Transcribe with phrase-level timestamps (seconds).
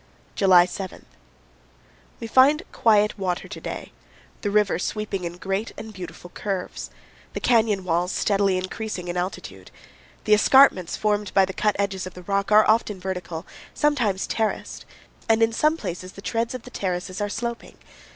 [0.33, 1.05] July 7.
[2.19, 3.91] We find quiet water to day,
[4.41, 6.89] the river sweeping in great and beautiful curves,
[7.33, 9.69] the canyon walls steadily increasing in altitude.
[10.23, 13.45] The escarpments formed by the cut edges of the rock are often vertical,
[13.75, 14.85] sometimes terraced,
[15.29, 17.25] and in some places the treads of the terraces 190 CANYONS OF THE COLORADO.
[17.27, 17.77] are sloping.